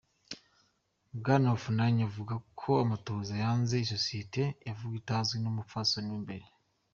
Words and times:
Bwana 1.17 1.47
Afunanya 1.55 2.01
avuga 2.09 2.33
ko 2.59 2.69
"amatohoza 2.83 3.33
yasanze 3.41 3.73
isosiyete 3.85 4.43
yavugwa 4.67 4.95
itazwi 5.01 5.37
n'umupfasoni 5.39 6.09
wa 6.13 6.21
mbere. 6.25 6.45